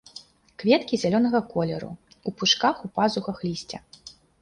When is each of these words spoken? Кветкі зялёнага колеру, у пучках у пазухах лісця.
Кветкі 0.63 0.99
зялёнага 1.03 1.43
колеру, 1.53 1.91
у 2.27 2.35
пучках 2.41 2.75
у 2.91 2.93
пазухах 2.99 3.37
лісця. 3.49 3.87